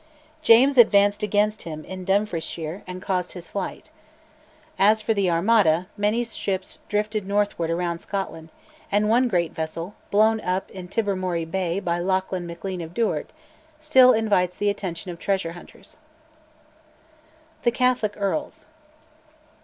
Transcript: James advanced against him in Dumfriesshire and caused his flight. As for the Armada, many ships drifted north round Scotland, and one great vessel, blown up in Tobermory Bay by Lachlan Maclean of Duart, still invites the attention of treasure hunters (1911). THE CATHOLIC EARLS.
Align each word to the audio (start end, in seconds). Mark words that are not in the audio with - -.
James 0.41 0.79
advanced 0.79 1.21
against 1.21 1.61
him 1.61 1.85
in 1.85 2.03
Dumfriesshire 2.05 2.81
and 2.87 3.03
caused 3.03 3.33
his 3.33 3.49
flight. 3.49 3.91
As 4.79 4.99
for 4.99 5.13
the 5.13 5.29
Armada, 5.29 5.85
many 5.95 6.23
ships 6.23 6.79
drifted 6.89 7.27
north 7.27 7.53
round 7.59 8.01
Scotland, 8.01 8.49
and 8.91 9.09
one 9.09 9.27
great 9.27 9.51
vessel, 9.53 9.93
blown 10.09 10.41
up 10.41 10.71
in 10.71 10.87
Tobermory 10.87 11.45
Bay 11.45 11.79
by 11.79 11.99
Lachlan 11.99 12.47
Maclean 12.47 12.81
of 12.81 12.95
Duart, 12.95 13.29
still 13.79 14.11
invites 14.11 14.57
the 14.57 14.71
attention 14.71 15.11
of 15.11 15.19
treasure 15.19 15.51
hunters 15.51 15.97
(1911). 17.61 17.61
THE 17.61 18.09
CATHOLIC 18.09 18.13
EARLS. 18.17 18.65